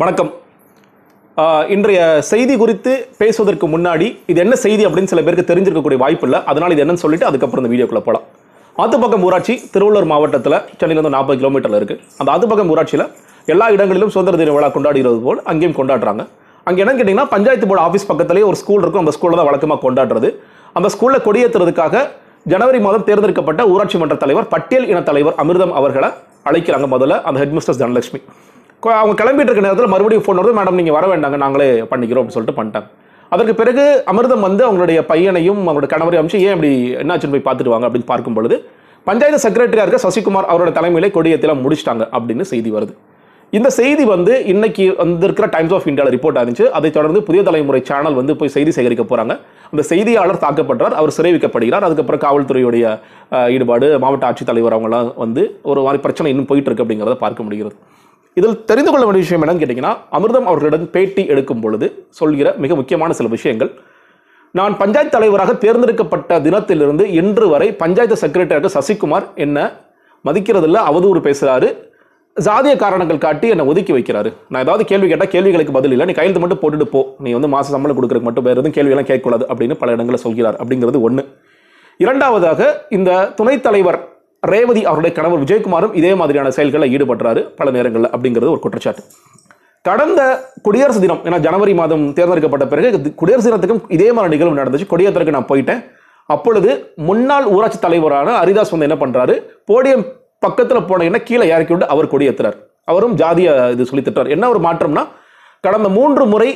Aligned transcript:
வணக்கம். 0.00 0.28
இன்றைய 1.74 1.98
செய்தி 2.28 2.54
குறித்து 2.60 2.92
பேசுவதற்கு 3.18 3.66
முன்னாடி 3.72 4.06
இது 4.30 4.38
என்ன 4.44 4.54
செய்தி 4.62 4.82
அப்படின்னு 4.86 5.10
சில 5.12 5.22
பேருக்கு 5.24 5.44
தெரிஞ்சிருக்கக்கூடிய 5.48 5.98
வாய்ப்பு 6.02 6.24
இல்லை. 6.28 6.38
அதனால் 6.50 6.72
இது 6.74 6.82
என்னன்னு 6.84 7.02
சொல்லிட்டு 7.02 7.26
அதுக்கப்புறம் 7.30 7.62
இந்த 7.62 7.70
வீடியோக்குள்ளே 7.72 8.02
போகலாம் 8.06 8.24
ஆத்துப்பக்கம் 8.82 9.24
ஊராட்சி 9.28 9.54
திருவள்ளூர் 9.74 10.08
மாவட்டத்தில் 10.12 10.56
சென்னையிலேருந்து 10.80 11.12
நாற்பது 11.16 11.38
கிலோமீட்டரில் 11.40 11.78
இருக்குது 11.80 12.00
அந்த 12.20 12.28
ஆத்துப்பக்கம் 12.34 12.70
ஊராட்சியில் 12.74 13.04
எல்லா 13.54 13.66
இடங்களிலும் 13.76 14.12
சுதந்திர 14.14 14.38
தின 14.42 14.54
விழா 14.56 14.68
கொண்டாடுகிறது 14.76 15.20
போல் 15.26 15.40
அங்கேயும் 15.52 15.76
கொண்டாடுறாங்க. 15.80 16.24
அங்கே 16.66 16.82
என்னன்னு 16.84 17.00
கேட்டிங்கன்னா 17.00 17.28
பஞ்சாயத்து 17.34 17.68
போர்டு 17.72 17.84
ஆஃபீஸ் 17.88 18.08
பக்கத்துலேயே 18.12 18.46
ஒரு 18.50 18.60
ஸ்கூல் 18.62 18.82
இருக்கும். 18.84 19.04
அந்த 19.04 19.14
ஸ்கூலில் 19.18 19.40
தான் 19.40 19.50
வழக்கமாக 19.50 19.80
கொண்டாடுறது. 19.86 20.30
அந்த 20.80 20.90
ஸ்கூலில் 20.96 21.24
கொடியேற்றுறதுக்காக 21.26 22.04
ஜனவரி 22.52 22.80
மாதம் 22.86 23.06
தேர்ந்தெடுக்கப்பட்ட 23.10 23.66
ஊராட்சி 23.72 23.98
மன்ற 24.04 24.16
தலைவர் 24.24 24.48
பட்டியல் 24.54 24.88
இன 24.92 25.02
தலைவர் 25.10 25.36
அமிர்தம் 25.44 25.74
அவர்களை 25.80 26.10
அழைக்கிறாங்க 26.50 26.88
முதல்ல 26.94 27.20
அந்த 27.30 27.38
ஹெட்மிஸ்டர்ஸ் 27.44 27.82
தனலட்சுமி. 27.82 28.22
அவங்க 29.00 29.14
கிளம்பிட்டு 29.20 29.50
இருக்க 29.50 29.66
நேரத்தில் 29.66 29.92
மறுபடியும் 29.92 30.24
ஃபோன் 30.24 30.38
வருது 30.40 30.56
மேடம் 30.58 30.78
நீங்கள் 30.80 30.96
வர 30.96 31.06
வேண்டாங்க 31.12 31.36
நாங்களே 31.44 31.68
பண்ணிக்கிறோம் 31.90 32.22
அப்படின்னு 32.22 32.36
சொல்லிட்டு 32.36 32.58
பண்ணிட்டாங்க. 32.58 32.88
அதற்கு 33.34 33.54
பிறகு 33.60 33.84
அமிர்தம் 34.10 34.46
வந்து 34.46 34.62
அவங்களுடைய 34.66 35.00
பையனையும் 35.10 35.60
அவங்களுடைய 35.66 35.90
கணவரையும் 35.92 36.22
அமைச்சு 36.22 36.40
ஏன் 36.46 36.54
இப்படி 36.56 36.72
என்னாச்சுன்னு 37.02 37.34
போய் 37.34 37.46
பார்த்துட்டு 37.48 37.74
வாங்க 37.74 37.86
அப்படின்னு 37.88 38.08
பார்க்கும் 38.12 38.36
பொழுது 38.38 38.56
பஞ்சாயத்து 39.08 39.44
செக்ரட்டரியா 39.44 39.84
இருக்க 39.86 40.00
சசிகுமார் 40.06 40.50
அவரோட 40.52 40.70
தலைமையிலே 40.78 41.10
கொடியத்தில் 41.16 41.60
முடிச்சிட்டாங்க 41.64 42.04
அப்படின்னு 42.16 42.46
செய்தி 42.52 42.70
வருது. 42.76 42.94
இந்த 43.58 43.68
செய்தி 43.78 44.04
வந்து 44.14 44.32
இன்னைக்கு 44.52 44.84
வந்திருக்கிற 45.02 45.46
டைம்ஸ் 45.54 45.72
ஆஃப் 45.76 45.86
இந்தியாவில் 45.90 46.14
ரிப்போர்ட் 46.16 46.36
ஆயிருந்துச்சு 46.38 46.66
அதைத் 46.78 46.96
தொடர்ந்து 46.96 47.20
புதிய 47.28 47.40
தலைமுறை 47.48 47.80
சேனல் 47.88 48.18
வந்து 48.18 48.32
போய் 48.40 48.52
செய்தி 48.56 48.72
சேகரிக்க 48.76 49.04
போறாங்க. 49.12 49.34
அந்த 49.72 49.82
செய்தியாளர் 49.92 50.42
தாக்கப்படுறார் 50.44 50.94
அவர் 51.00 51.16
சிறை 51.16 51.32
வைக்கப்படுகிறார் 51.36 51.86
அதுக்கப்புறம் 51.88 52.22
காவல்துறையுடைய 52.26 52.84
ஈடுபாடு 53.54 53.88
மாவட்ட 54.04 54.28
ஆட்சித்தலைவர் 54.30 54.76
அவங்களாம் 54.76 55.10
வந்து 55.24 55.44
ஒரு 55.72 55.82
மாதிரி 55.86 56.02
பிரச்சனை 56.06 56.30
இன்னும் 56.34 56.50
போயிட்டு 56.52 56.70
இருக்கு 56.70 56.84
அப்படிங்கிறத 56.84 57.18
பார்க்க 57.24 57.46
முடிகிறது. 57.46 57.76
இதில் 58.38 58.64
தெரிந்து 58.70 58.90
கொள்ள 58.90 59.04
வேண்டிய 59.06 59.22
விஷயம் 59.24 59.42
என்னன்னு 59.44 59.62
கேட்டிங்கன்னா 59.62 59.92
அமிர்தம் 60.16 60.48
அவர்களிடம் 60.50 60.90
பேட்டி 60.94 61.22
எடுக்கும் 61.32 61.62
பொழுது 61.64 61.86
சொல்கிற 62.18 62.54
மிக 62.64 62.74
முக்கியமான 62.80 63.12
சில 63.18 63.28
விஷயங்கள். 63.36 63.70
நான் 64.58 64.74
பஞ்சாயத்து 64.82 65.14
தலைவராக 65.16 65.52
தேர்ந்தெடுக்கப்பட்ட 65.64 66.40
தினத்திலிருந்து 66.46 67.04
இன்று 67.20 67.46
வரை 67.48 67.68
பஞ்சாயத்து 67.82 68.16
செக்ரட்டரியாக 68.22 68.70
சசிகுமார் 68.76 69.26
என்ன 69.44 69.58
மதிக்கிறதில்ல 70.28 70.78
அவதூறு 70.90 71.20
பேசுகிறாரு 71.26 71.68
ஜாதிய 72.46 72.74
காரணங்கள் 72.82 73.24
காட்டி 73.24 73.46
என்னை 73.52 73.64
ஒதுக்கி 73.70 73.92
வைக்கிறாரு. 73.92 74.30
நான் 74.52 74.62
ஏதாவது 74.64 74.84
கேள்வி 74.90 75.06
கேட்டால் 75.08 75.32
கேள்விகளுக்கு 75.34 75.72
பதில் 75.76 75.94
இல்லை. 75.94 76.06
நீ 76.06 76.12
கையெழுத்து 76.12 76.42
மட்டும் 76.42 76.60
போட்டுட்டு 76.62 76.86
போ. 76.94 77.00
நீ 77.24 77.30
வந்து 77.36 77.50
மாச 77.54 77.66
சம்பளம் 77.74 77.98
கொடுக்குறதுக்கு 77.98 78.28
மட்டும் 78.28 78.46
வேறு 78.48 78.60
எதுவும் 78.62 78.76
கேள்வியெல்லாம் 78.76 79.08
கேட்கக்கூடாது 79.10 79.44
அப்படின்னு 79.50 79.76
பல 79.82 79.94
இடங்களில் 79.96 80.24
சொல்கிறார் 80.26 80.58
அப்படிங்கிறது 80.62 81.00
ஒன்று 81.08 81.24
இரண்டாவதாக 82.04 82.60
இந்த 82.98 83.10
துணைத் 83.38 83.64
தலைவர் 83.66 83.98
ரேவதி 84.42 84.82
அவருடைய 84.90 85.12
கணவர் 85.16 85.42
விஜயகுமாரும் 85.42 85.94
இதே 86.00 86.12
மாதிரியான 86.20 86.50
செயல்களில் 86.56 86.92
ஈடுபடுறாரு 86.96 87.40
பல 87.58 87.70
நேரங்களில் 87.76 88.10
அப்படிங்கிறது 88.14 88.52
ஒரு 88.54 88.62
குற்றச்சாட்டு. 88.64 89.02
கடந்த 89.84 90.20
குடியரசு 90.66 91.00
தினம் 91.04 91.22
ஏன்னா 91.26 91.38
ஜனவரி 91.46 91.74
மாதம் 91.80 92.04
தேர்ந்தெடுக்கப்பட்ட 92.16 92.64
பிறகு 92.72 93.12
குடியரசு 93.20 93.46
தினத்துக்கும் 93.48 93.82
இதே 93.96 94.08
மாதிரி 94.16 94.32
நிகழ்வு 94.34 94.60
நடந்துச்சு. 94.60 94.88
கொடியேற்றத்துக்கு 94.92 95.36
நான் 95.38 95.50
போயிட்டேன். 95.52 95.82
அப்பொழுது 96.34 96.70
முன்னாள் 97.08 97.46
ஊராட்சி 97.54 97.78
தலைவரான 97.84 98.34
ஹரிதாஸ் 98.40 98.72
வந்து 98.74 98.88
என்ன 98.88 98.98
பண்ணுறாரு 99.02 99.34
போடியம் 99.70 100.04
பக்கத்தில் 100.44 100.88
போனீங்கன்னா 100.90 101.22
கீழே 101.28 101.46
இறக்கி 101.54 101.72
விட்டு 101.74 101.92
அவர் 101.94 102.12
கொடியேற்றுறார் 102.12 102.58
அவரும் 102.90 103.14
ஜாதிய 103.20 103.48
இது 103.74 103.88
சொல்லி 103.88 104.04
திட்டார் 104.04 104.32
என்ன 104.34 104.44
ஒரு 104.52 104.60
மாற்றம்னா 104.66 105.02
கடந்த 105.64 105.88
மூன்று 105.96 106.24
முறை 106.32 106.50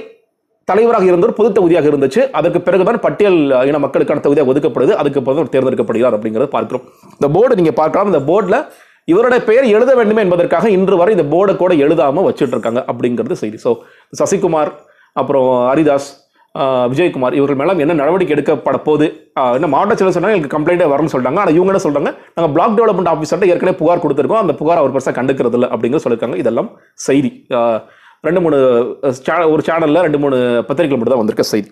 தலைவராக 0.70 1.04
இருந்தவர் 1.10 1.36
பொது 1.38 1.48
தொகுதியாக 1.58 1.86
இருந்துச்சு. 1.90 2.20
அதற்கு 2.38 2.60
பிறகுதான் 2.66 3.00
பட்டியல் 3.06 3.38
இன 3.68 3.80
மக்களுக்கான 3.84 4.22
தொகுதியாக 4.26 4.50
ஒதுக்கப்படுது 4.52 4.92
அதுக்கு 5.02 5.22
பிறகு 5.28 5.52
தேர்ந்தெடுக்கப்படுகிறார் 5.54 6.16
அப்படிங்கிறத 6.16 6.48
பார்க்கிறோம். 6.56 6.84
இந்த 7.18 7.28
போர்டு 7.36 7.58
நீங்க 7.60 7.74
பார்க்கலாம். 7.82 8.10
இந்த 8.12 8.22
போர்டில் 8.30 8.58
இவருடைய 9.12 9.40
பெயர் 9.48 9.66
எழுத 9.76 9.90
வேண்டும் 10.00 10.20
என்பதற்காக 10.24 10.68
இன்று 10.74 10.96
வரை 11.00 11.12
இந்த 11.16 11.24
போர்டை 11.32 11.54
கூட 11.62 11.72
எழுதாம 11.86 12.22
வச்சுட்டு 12.26 12.54
இருக்காங்க 12.56 12.80
அப்படிங்கிறது 12.90 13.36
செய்தி. 13.40 13.58
ஸோ 13.64 13.72
சசிகுமார் 14.20 14.70
அப்புறம் 15.22 15.48
ஹரிதாஸ் 15.70 16.10
விஜயகுமார் 16.90 17.36
இவர்கள் 17.38 17.58
மேலும் 17.60 17.80
என்ன 17.84 17.94
நடவடிக்கை 18.00 18.32
எடுக்கப்பட 18.34 18.78
போகுது? 18.86 19.06
என்ன 19.56 19.68
மாவட்ட 19.72 19.94
செயலர் 19.98 20.14
சொன்னாங்க 20.16 20.36
எங்களுக்கு 20.36 20.56
கம்ப்ளைண்ட்டே 20.56 20.86
வரும்னு 20.92 21.12
சொல்றாங்க 21.14 21.40
ஆனால் 21.42 21.54
இவங்க 21.56 21.72
என்ன 21.72 21.82
சொல்றாங்க 21.86 22.10
நாங்கள் 22.34 22.52
பிளாக் 22.56 22.76
டெவலப்மெண்ட் 22.78 23.10
ஆஃபீஸர்கிட்ட 23.12 23.50
ஏற்கனவே 23.52 23.76
புகார் 23.80 24.02
கொடுத்துருக்கோம். 24.04 24.42
அந்த 24.44 24.54
புகார் 24.60 24.80
அவர் 24.82 24.94
பெருசாக 24.96 25.14
கண்டுக்கிறது 25.18 25.58
இல்லை 25.58 25.68
அப்படிங்கிற 25.74 26.00
சொல்லியிருக்காங்க. 26.04 26.38
இதெல்லாம் 26.42 26.70
செய்தி. 27.06 27.30
ரெண்டு 28.26 28.40
மூணு 28.44 28.56
ஒரு 29.52 29.62
சேனலில் 29.68 30.04
ரெண்டு 30.06 30.20
மூணு 30.24 30.36
பத்திரிகைகள் 30.68 30.98
மட்டும் 30.98 31.14
தான் 31.14 31.22
வந்திருக்க 31.22 31.46
செய்தி. 31.52 31.70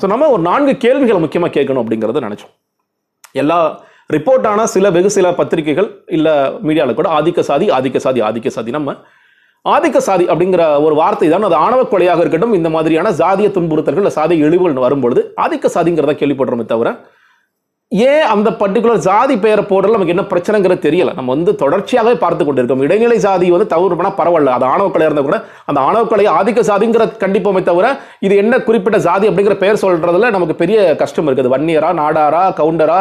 ஸோ 0.00 0.06
நம்ம 0.12 0.28
ஒரு 0.34 0.42
நான்கு 0.50 0.72
கேள்விகளை 0.84 1.18
முக்கியமாக 1.24 1.52
கேட்கணும் 1.56 1.82
அப்படிங்கிறத 1.82 2.22
நினச்சோம். 2.26 2.52
எல்லா 3.42 3.58
ரிப்போர்ட்டான 4.14 4.64
சில 4.74 4.86
வெகு 4.96 5.10
சில 5.16 5.26
பத்திரிகைகள் 5.40 5.88
இல்லை 6.16 6.34
மீடியாவில் 6.68 6.98
கூட 7.00 7.08
ஆதிக்க 7.18 7.42
சாதி 7.50 7.66
ஆதிக்க 7.76 7.98
சாதி 8.06 8.20
ஆதிக்க 8.28 8.48
சாதி. 8.56 8.70
நம்ம 8.78 8.96
ஆதிக்க 9.64 9.98
சாதி 10.08 10.24
அப்படிங்கிற 10.32 10.62
ஒரு 10.86 10.94
வார்த்தை 11.00 11.28
தான் 11.34 11.46
அது 11.48 11.56
ஆணவ 11.64 11.82
கொலையாக 11.92 12.22
இருக்கட்டும் 12.24 12.56
இந்த 12.58 12.68
மாதிரியான 12.74 13.12
சாதிய 13.20 13.48
துன்புறுத்தல்கள் 13.56 14.16
சாதிய 14.18 14.44
இழிவுகள் 14.46 14.84
வரும்பொழுது 14.86 15.20
ஆதிக்க 15.44 15.70
சாதிங்கிறத 15.76 16.14
கேள்விப்படுறோமே 16.22 16.66
தவிர 16.72 16.90
ஏன் 17.92 18.22
அந்த 18.32 18.48
பர்டிகுலர் 18.60 19.02
ஜாதி 19.06 19.34
பெயரை 19.42 19.62
போடுறது 19.70 19.94
நமக்கு 19.94 20.12
என்ன 20.14 20.22
பிரச்சனைங்கிறது 20.30 20.80
தெரியல. 20.86 21.10
நம்ம 21.16 21.30
வந்து 21.34 21.52
தொடர்ச்சியாகவே 21.60 22.14
பார்த்து 22.22 22.44
கொண்டிருக்கோம். 22.44 22.82
இடைநிலை 22.86 23.18
சாதி 23.24 23.50
வந்து 23.54 23.66
தவறு 23.72 23.96
பரவாயில்ல. 24.20 24.54
அது 24.56 24.64
ஆணவக்கலை 24.70 25.04
இருந்தால் 25.06 25.26
கூட 25.28 25.38
அந்த 25.70 25.78
ஆணவக்கலை 25.88 26.24
ஆதிக்க 26.38 26.62
சாதிங்கிற 26.70 27.04
கண்டிப்போமே 27.24 27.60
தவிர 27.68 27.86
இது 28.26 28.34
என்ன 28.42 28.58
குறிப்பிட்ட 28.68 28.98
சாதி 29.06 29.28
அப்படிங்கிற 29.30 29.56
பெயர் 29.62 29.80
சொல்றதுல 29.82 30.30
நமக்கு 30.36 30.56
பெரிய 30.62 30.78
கஷ்டம் 31.02 31.28
இருக்குது. 31.28 31.52
வன்னியரா 31.54 31.90
நாடாரா 32.00 32.42
கவுண்டரா 32.60 32.98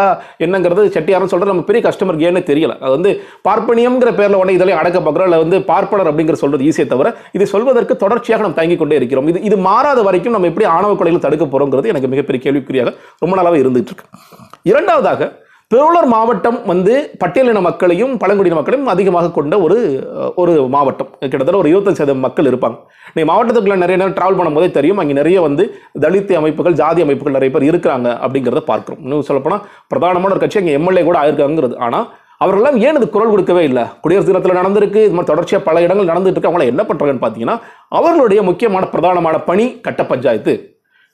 என்னங்கிறது 0.48 0.86
செட்டியாரன்னு 0.98 1.34
சொல்றது 1.34 1.54
நமக்கு 1.54 1.70
பெரிய 1.72 1.84
கஷ்டம் 1.88 2.12
இருக்கு. 2.12 2.28
ஏன்னு 2.30 2.44
தெரியல. 2.52 2.76
அது 2.84 2.94
வந்து 2.98 3.14
பார்ப்பனியம்ங்கிற 3.50 4.14
பேரில் 4.20 4.40
உடனே 4.42 4.56
இதெல்லாம் 4.60 4.82
அடக்க 4.84 5.00
பார்க்குறோம். 5.00 5.30
இல்லை 5.32 5.42
வந்து 5.46 5.60
பார்ப்பனர் 5.72 6.12
அப்படிங்கிற 6.14 6.38
சொல்றது 6.44 6.70
ஈஸியே 6.70 6.88
தவிர 6.94 7.16
இது 7.40 7.48
சொல்வதற்கு 7.56 7.96
தொடர்ச்சியாக 8.06 8.46
நம்ம 8.48 8.60
தங்கி 8.62 8.78
கொண்டே 8.84 9.00
இருக்கிறோம். 9.02 9.30
இது 9.34 9.42
இது 9.50 9.58
மாறாத 9.70 10.02
வரைக்கும் 10.10 10.38
நம்ம 10.38 10.52
எப்படி 10.54 10.68
ஆணவ 10.78 11.20
தடுக்க 11.28 11.48
போறோங்கிறது 11.56 11.94
எனக்கு 11.96 12.14
மிகப்பெரிய 12.16 12.42
கேள்விக்குறியாக 12.48 12.96
ரொம்ப 13.26 13.34
நாளாக 13.42 13.58
இருந்துட்டு 13.66 13.94
இருக்கு. 13.94 14.08
இரண்டாவதாக 14.74 15.32
திருவள்ளூர் 15.72 16.08
மாவட்டம் 16.14 16.58
வந்து 16.72 16.94
பட்டியலின 17.22 17.62
மக்களையும் 17.68 18.12
பழங்குடியின 18.22 18.58
மக்களையும் 18.58 18.90
அதிகமாக 18.94 19.32
கொண்ட 19.38 19.56
ஒரு 19.66 19.78
ஒரு 20.42 20.54
மாவட்டம். 20.74 21.10
கிட்டத்தட்ட 21.22 21.62
ஒரு 21.62 21.70
இருபத்தஞ்சு 21.72 22.02
சதவீதம் 22.02 22.26
மக்கள் 22.26 22.50
இருப்பாங்க. 22.50 22.78
நீ 23.16 23.22
மாவட்டத்துக்குள்ள 23.30 23.78
நிறைய 23.84 23.98
நேரம் 24.02 24.18
டிராவல் 24.18 24.38
பண்ணும்போதே 24.40 24.68
தெரியும். 24.78 25.00
அங்கே 25.04 25.16
நிறைய 25.20 25.38
வந்து 25.46 25.64
தலித் 26.04 26.34
அமைப்புகள் 26.40 26.76
ஜாதி 26.82 27.04
அமைப்புகள் 27.06 27.38
நிறைய 27.38 27.52
பேர் 27.56 27.70
இருக்கிறாங்க 27.70 28.10
அப்படிங்கிறத 28.26 28.64
பார்க்குறோம். 28.72 29.00
இன்னும் 29.06 29.26
சொல்லப்போனால் 29.30 29.64
பிரதானமான 29.94 30.36
ஒரு 30.36 30.44
கட்சி 30.44 30.62
அங்கே 30.62 30.76
எம்எல்ஏ 30.80 31.04
கூட 31.08 31.18
ஆயிருக்காங்கிறது. 31.22 31.78
ஆனால் 31.88 32.06
அவர்களெல்லாம் 32.44 32.78
ஏன் 32.86 33.00
இது 33.00 33.08
குரல் 33.16 33.34
கொடுக்கவே 33.34 33.64
இல்லை? 33.70 33.86
குடியரசு 34.04 34.30
தினத்தில் 34.30 34.60
நடந்திருக்கு 34.60 35.02
இது 35.08 35.16
மாதிரி 35.18 35.32
தொடர்ச்சியாக 35.32 35.66
பல 35.70 35.84
இடங்கள் 35.88 36.12
நடந்துட்டு 36.12 36.38
இருக்கு. 36.38 36.52
அவங்கள 36.52 36.68
என்ன 36.74 36.84
பண்ணுறாங்கன்னு 36.90 37.24
பார்த்தீங்கன்னா 37.26 37.58
அவர்களுடைய 38.00 38.42
முக்கியமான 38.50 38.90
பிரதானமான 38.94 39.38
பணி 39.50 39.68
கட்ட 39.88 40.04
பஞ்சாயத்து. 40.14 40.56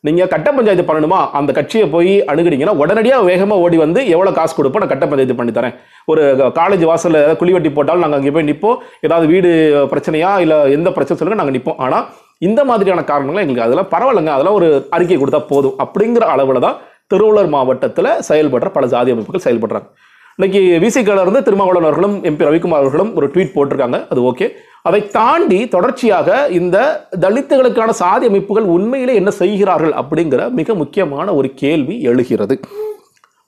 நீங்க 0.07 0.25
கட்ட 0.33 0.49
பஞ்சாயத்து 0.57 0.85
பண்ணணுமா? 0.89 1.17
அந்த 1.37 1.51
கட்சியை 1.57 1.85
போய் 1.93 2.13
அணுகுனீங்கன்னா 2.31 2.75
உடனடியாக 2.81 3.25
வேகமாக 3.29 3.63
ஓடி 3.63 3.77
வந்து 3.83 4.01
எவ்வளோ 4.13 4.31
காசு 4.37 4.53
கொடுப்போம் 4.57 4.83
நான் 4.83 4.91
கட்ட 4.93 5.05
பஞ்சாயத்து 5.11 5.37
பண்ணி 5.39 5.53
தரேன். 5.57 5.75
ஒரு 6.11 6.21
காலேஜ் 6.59 6.83
வாசலில் 6.89 7.19
ஏதாவது 7.21 7.39
குழி 7.41 7.53
வெட்டி 7.55 7.71
போட்டாலும் 7.77 8.03
நாங்கள் 8.05 8.19
அங்கே 8.19 8.33
போய் 8.35 8.47
நிற்போம் 8.49 8.77
ஏதாவது 9.07 9.25
வீடு 9.33 9.49
பிரச்சனையா 9.93 10.31
இல்லை 10.45 10.59
எந்த 10.77 10.91
பிரச்சனை 10.97 11.17
சொல்லுங்க 11.19 11.41
நாங்கள் 11.41 11.57
நிற்போம் 11.57 11.81
ஆனால் 11.85 12.05
இந்த 12.47 12.63
மாதிரியான 12.69 13.03
காரணங்கள் 13.11 13.43
எங்களுக்கு 13.45 13.65
அதெல்லாம் 13.67 13.91
பரவாயில்லைங்க. 13.93 14.33
அதெல்லாம் 14.35 14.57
ஒரு 14.59 14.69
அறிக்கை 14.97 15.17
கொடுத்தா 15.21 15.41
போதும். 15.51 15.75
அப்படிங்கிற 15.85 16.25
அளவில் 16.35 16.65
தான் 16.67 16.77
திருவள்ளூர் 17.11 17.51
மாவட்டத்தில் 17.55 18.11
செயல்படுற 18.29 18.69
பல 18.77 18.87
ஜாதி 18.93 19.11
அமைப்புகள் 19.15 19.45
செயல்படுறாங்க. 19.47 19.87
இன்னைக்கு 20.37 20.61
விசிகல 20.83 21.23
இருந்து 21.25 21.39
திருமாவளவன் 21.47 21.87
அவர்களும் 21.87 22.17
எம்பி 22.29 22.45
ரவிக்குமார் 22.47 22.83
அவர்களும் 22.83 23.11
ஒரு 23.19 23.27
ட்வீட் 23.33 23.55
போட்டிருக்காங்க. 23.55 23.97
அது 24.11 24.19
ஓகே 24.29 24.47
அதை 24.87 24.99
தாண்டி 25.17 25.59
தொடர்ச்சியாக 25.75 26.37
இந்த 26.59 26.77
தலித்துகளுக்கான 27.23 27.93
சாதி 28.01 28.27
அமைப்புகள் 28.29 28.67
உண்மையிலே 28.75 29.15
என்ன 29.21 29.31
செய்கிறார்கள் 29.41 29.95
அப்படிங்கிற 30.01 30.43
மிக 30.59 30.75
முக்கியமான 30.81 31.33
ஒரு 31.39 31.49
கேள்வி 31.61 31.95
எழுகிறது. 32.11 32.57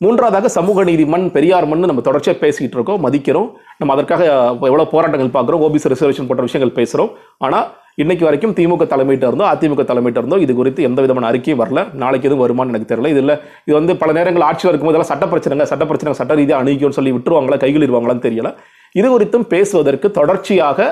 மூன்றாவதாக 0.03 0.49
சமூக 0.57 0.83
நீதி 0.89 1.03
மண் 1.13 1.25
பெரியார் 1.33 1.67
மண் 1.71 1.89
நம்ம 1.89 2.03
தொடர்ச்சியாக 2.07 2.39
பேசிக்கிட்டு 2.43 2.77
இருக்கோம் 2.77 3.03
மதிக்கிறோம். 3.05 3.49
நம்ம 3.79 3.93
அதற்காக 3.95 4.23
எவ்வளோ 4.69 4.85
போராட்டங்கள் 4.93 5.35
பார்க்குறோம் 5.35 5.63
ஓபிசி 5.65 5.91
ரிசர்வேஷன் 5.93 6.27
போன்ற 6.29 6.43
விஷயங்கள் 6.47 6.77
பேசுகிறோம் 6.79 7.11
ஆனால் 7.45 7.67
இன்னைக்கு 8.01 8.23
வரைக்கும் 8.27 8.55
திமுக 8.57 8.85
தலைமையிட்ட 8.93 9.25
இருந்தோ 9.31 9.45
அதிமுக 9.53 9.83
தலைமையிட்ட 9.91 10.19
இருந்தோ 10.21 10.39
இது 10.45 10.53
குறித்து 10.59 10.81
எந்த 10.89 10.99
விதமான 11.05 11.27
அறிக்கையும் 11.31 11.61
வரல. 11.61 11.81
நாளைக்கு 12.03 12.27
எதுவும் 12.29 12.43
வருமானு 12.43 12.73
எனக்கு 12.73 12.89
தெரியல. 12.91 13.11
இதில் 13.15 13.35
இது 13.67 13.75
வந்து 13.79 13.95
பல 14.01 14.11
நேரங்கள் 14.19 14.47
ஆட்சியில் 14.49 14.71
இருக்கும்போது 14.71 14.95
இதெல்லாம் 14.95 15.13
சட்ட 15.13 15.27
பிரச்சனைங்க 15.31 15.67
சட்ட 15.71 15.85
பிரச்சனை 15.89 16.17
சட்ட 16.21 16.39
ரீதியாக 16.41 16.63
அணுகிக்கும்னு 16.63 16.99
சொல்லி 16.99 17.13
விட்டுருவாங்களா 17.17 17.61
கைகளிடுவாங்களான்னு 17.65 18.25
தெரியல. 18.27 18.51
இது 18.95 19.07
குறித்தும் 19.15 19.47
பேசுவதற்கு 19.53 20.07
தொடர்ச்சியாக 20.19 20.89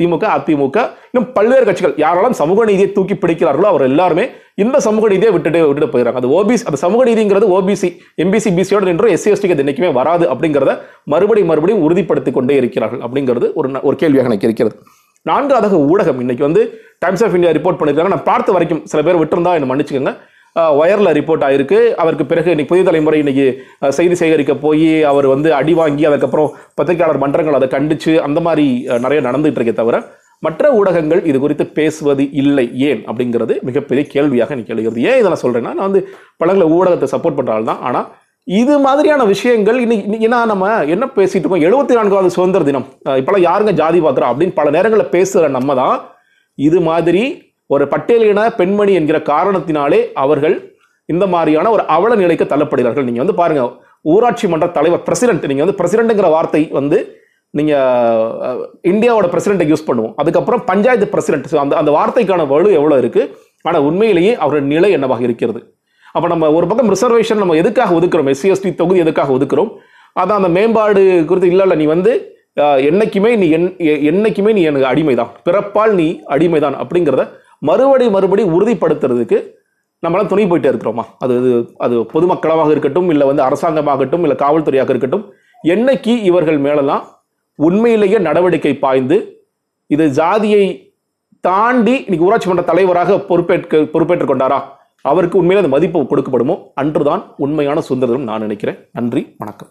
திமுக 0.00 0.26
அதிமுக 0.36 0.78
இன்னும் 1.12 1.32
பல்வேறு 1.32 1.64
கட்சிகள் 1.64 1.94
யாரெல்லாம் 2.04 2.36
சமூக 2.40 2.64
நீதியை 2.64 2.92
தூக்கி 2.92 3.14
பிடிக்கிறார்களோ 3.14 3.68
அவர் 3.72 3.84
எல்லாருமே 3.88 4.24
இந்த 4.62 4.80
சமூக 4.86 5.08
நீதியை 5.12 5.32
விட்டுட்டு 5.34 5.60
விட்டுட்டு 5.68 5.92
போயிடறாங்க. 5.94 6.20
அது 6.22 6.30
ஓபிசி 6.38 6.64
அந்த 6.68 6.78
சமூக 6.84 7.04
நீதிங்கிறது 7.10 7.46
ஓபிசி 7.56 7.88
எம்பிசி 8.22 8.50
பிசியோட 8.58 8.82
நின்று 8.90 9.12
எஸ்சி 9.14 9.30
எஸ்டிக்கு 9.32 9.56
அது 9.56 9.64
என்னைக்குமே 9.64 9.92
வராது 9.92 10.24
அப்படிங்கிறத 10.34 10.74
மறுபடியும் 11.04 11.50
மறுபடியும் 11.52 11.84
உறுதிப்படுத்தி 11.84 12.32
கொண்டே 12.32 12.56
இருக்கிறார்கள் 12.56 13.02
அப்படிங்கிறது 13.06 13.48
ஒரு 13.54 13.70
ஒரு 13.82 13.96
கேள்வியாக 13.96 14.30
எனக்கு 14.30 14.48
இருக்கிறது. 14.48 14.76
நான்காவதாக 15.30 15.76
ஊடகம். 15.76 16.20
இன்னைக்கு 16.24 16.44
வந்து 16.48 16.62
டைம்ஸ் 16.98 17.24
ஆஃப் 17.24 17.34
இந்தியா 17.34 17.52
ரிப்போர்ட் 17.52 17.80
பண்ணியிருக்காங்க. 17.80 18.14
நான் 18.14 18.28
பார்த்த 18.32 18.52
வரைக்கும் 18.52 18.84
சில 18.92 19.02
பேர் 19.02 19.20
விட்டுருந்தா 19.22 19.52
என்ன 19.58 19.74
மன்னிச்சுக்கோங்க. 19.74 20.12
ஒயரில் 20.78 21.14
ரிப்போர்ட் 21.18 21.44
ஆயிருக்கு. 21.46 21.78
அவருக்கு 22.02 22.24
பிறகு 22.30 22.48
இன்னைக்கு 22.52 22.72
புதிய 22.72 22.84
தலைமுறை 22.88 23.18
இன்னைக்கு 23.22 23.46
செய்தி 23.98 24.16
சேகரிக்க 24.20 24.54
போய் 24.64 24.88
அவர் 25.10 25.26
வந்து 25.34 25.48
அடி 25.58 25.74
வாங்கி 25.78 26.04
அதுக்கப்புறம் 26.08 26.50
பத்திரிகையாளர் 26.78 27.22
மன்றங்கள் 27.22 27.58
அதை 27.58 27.68
கண்டிச்சு 27.76 28.14
அந்த 28.26 28.40
மாதிரி 28.46 28.66
நிறைய 29.04 29.20
நடந்துகிட்டு 29.28 29.60
இருக்கே 29.60 29.76
தவிர 29.80 29.98
மற்ற 30.46 30.70
ஊடகங்கள் 30.78 31.20
இது 31.30 31.38
குறித்து 31.42 31.64
பேசுவது 31.78 32.24
இல்லை. 32.42 32.66
ஏன்? 32.88 33.00
அப்படிங்கிறது 33.10 33.54
மிகப்பெரிய 33.68 34.04
கேள்வியாக 34.14 34.54
எனக்கு 34.56 34.72
எழுகிறது. 34.74 35.02
ஏன் 35.10 35.18
இதை 35.20 35.28
நான் 35.32 35.42
சொல்கிறேன்னா 35.44 35.72
நான் 35.78 35.88
வந்து 35.88 36.00
பழங்கள 36.40 36.66
ஊடகத்தை 36.78 37.08
சப்போர்ட் 37.14 37.38
பண்ணுறாள் 37.38 37.68
தான். 37.70 37.80
ஆனால் 37.88 38.08
இது 38.46 38.74
மாதிரியான 38.86 39.24
விஷயங்கள் 39.32 39.78
இன்னைக்கு 39.84 40.26
ஏன்னா 40.28 40.38
நம்ம 40.52 40.70
என்ன 40.94 41.04
பேசிட்டு 41.18 41.44
இருக்கோம்? 41.44 41.64
எழுபத்தி 41.68 41.94
நான்காவது 41.98 42.36
சுதந்திர 42.36 42.64
தினம். 42.68 42.86
இப்போலாம் 43.20 43.46
யாருங்க 43.48 43.74
ஜாதி 43.80 44.00
பார்க்குறோம் 44.06 44.32
அப்படின்னு 44.32 44.56
பல 44.60 44.70
நேரங்களில் 44.76 45.12
பேசுகிற 45.14 45.50
நம்ம 45.58 45.76
தான். 45.82 45.96
இது 46.58 46.80
மாதிரி 46.88 47.22
ஒரு 47.72 47.84
பட்டியலின 47.92 48.40
பெண்மணி 48.56 48.92
என்கிற 48.98 49.18
காரணத்தினாலே 49.32 49.98
அவர்கள் 50.24 50.56
இந்த 51.12 51.24
மாதிரியான 51.34 51.70
ஒரு 51.74 51.82
அவல 51.96 52.14
நிலைக்கு 52.22 52.44
தள்ளப்படுகிறார்கள். 52.44 53.06
நீங்கள் 53.08 53.24
வந்து 53.24 53.40
பாருங்கள் 53.40 53.70
ஊராட்சி 54.12 54.46
மன்ற 54.52 54.66
தலைவர் 54.76 55.02
பிரசிடென்ட் 55.02 55.46
நீங்கள் 55.50 55.66
வந்து 55.66 55.78
பிரசிடென்ட்ங்கிற 55.80 56.28
வார்த்தை 56.36 56.62
வந்து 56.78 56.98
நீங்கள் 57.58 58.58
இந்தியாவோட 58.92 59.26
பிரசிடென்ட்டை 59.34 59.68
யூஸ் 59.72 59.86
பண்ணுவோம். 59.86 60.12
அதுக்கப்புறம் 60.16 60.64
பஞ்சாயத்து 60.70 61.08
பிரசிடென்ட் 61.08 61.56
அந்த 61.64 61.76
அந்த 61.80 61.90
வார்த்தைக்கான 61.98 62.46
வலு 62.52 62.72
எவ்வளோ 62.78 62.96
இருக்குது 63.00 63.30
ஆனால் 63.66 63.84
உண்மையிலேயே 63.88 64.32
அவருடைய 64.44 64.74
நிலை 64.74 64.90
என்னவாக 64.96 65.22
இருக்கிறது? 65.28 65.60
அப்போ 66.12 66.28
நம்ம 66.28 66.52
ஒரு 66.58 66.66
பக்கம் 66.66 66.90
ரிசர்வேஷன் 66.94 67.42
நம்ம 67.42 67.54
எதுக்காக 67.62 67.94
ஒதுக்குறோம்? 67.98 68.30
எஸ்சிஎஸ்டி 68.34 68.70
தொகுதி 68.80 69.00
எதுக்காக 69.04 69.32
ஒதுக்குறோம்? 69.32 69.70
அதான் 70.20 70.38
அந்த 70.38 70.50
மேம்பாடு 70.56 71.02
குறித்து 71.26 71.48
இல்லை 71.48 71.64
இல்லை 71.66 71.76
நீ 71.76 71.86
வந்து 71.94 72.12
என்னைக்குமே 72.88 73.30
நீ 73.42 73.46
என்- 73.58 73.74
என்னைக்குமே 74.10 74.52
நீ 74.58 74.62
எனக்கு 74.70 74.88
அடிமைதான். 74.92 75.32
பிறப்பால் 75.46 75.94
நீ 76.00 76.08
அடிமைதான் 76.28 76.76
அப்படிங்கிறத 76.82 77.22
மறுபடி 77.68 78.06
மறுபடி 78.10 78.42
உறுதிப்படுத்துறதுக்கு 78.56 79.38
நம்மளாம் 80.02 80.30
துணை 80.32 80.44
போயிட்டே 80.50 80.70
இருக்கிறோமா? 80.72 81.04
அது 81.18 81.34
அது 81.38 81.50
அது 81.78 81.96
பொதுமக்களாக 82.12 82.70
இருக்கட்டும் 82.70 83.10
இல்லை 83.10 83.26
வந்து 83.26 83.42
அரசாங்கமாகட்டும் 83.48 84.24
இல்லை 84.26 84.36
காவல்துறையாக 84.36 84.92
இருக்கட்டும் 84.94 85.24
என்னைக்கு 85.68 86.14
இவர்கள் 86.22 86.58
மேலெல்லாம் 86.58 87.04
உண்மையிலேயே 87.54 88.18
நடவடிக்கை 88.18 88.72
பாய்ந்து 88.84 89.16
இது 89.86 90.04
ஜாதியை 90.08 90.64
தாண்டி 91.40 91.94
இன்னைக்கு 92.04 92.26
ஊராட்சி 92.26 92.48
மன்ற 92.48 92.62
தலைவராக 92.62 93.18
பொறுப்பேற்க 93.18 93.82
பொறுப்பேற்றுக் 93.94 94.30
கொண்டாரா? 94.30 94.58
அவருக்கு 95.10 95.36
உண்மையில 95.42 95.62
அந்த 95.62 95.68
மதிப்பு 95.68 96.00
கொடுக்கப்படுமோ? 96.00 96.56
அன்றுதான் 96.74 97.22
உண்மையான 97.36 97.80
சுதந்திரம் 97.80 98.28
நான் 98.30 98.40
நினைக்கிறேன். 98.40 98.78
நன்றி 98.92 99.22
வணக்கம். 99.38 99.70